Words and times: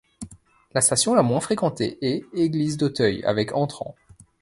La 0.73 0.81
station 0.81 1.13
la 1.13 1.21
moins 1.21 1.41
fréquentée 1.41 1.99
est 2.01 2.25
Église 2.33 2.75
d'Auteuil, 2.75 3.23
avec 3.23 3.53
entrants. 3.53 3.93